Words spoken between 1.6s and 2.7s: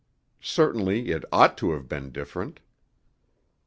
have been different.